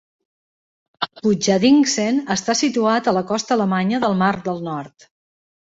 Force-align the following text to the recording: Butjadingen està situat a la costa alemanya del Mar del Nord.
Butjadingen 1.27 2.17
està 2.37 2.57
situat 2.63 3.11
a 3.13 3.15
la 3.19 3.23
costa 3.33 3.55
alemanya 3.59 4.03
del 4.07 4.21
Mar 4.25 4.35
del 4.49 4.65
Nord. 4.71 5.11